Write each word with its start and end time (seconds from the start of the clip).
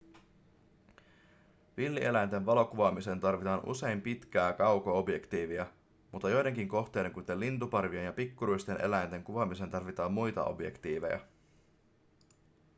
villieläinten 1.77 2.45
valokuvaamiseen 2.45 3.19
tarvitaan 3.19 3.69
usein 3.69 4.01
pitkää 4.01 4.53
kauko-objektiivia 4.53 5.67
mutta 6.11 6.29
joidenkin 6.29 6.67
kohteiden 6.67 7.11
kuten 7.13 7.39
lintuparvien 7.39 8.05
ja 8.05 8.13
pikkuruisten 8.13 8.81
eläinten 8.81 9.23
kuvaamiseen 9.23 9.71
tarvitaan 9.71 10.13
muita 10.13 10.43
objektiiveja 10.45 11.19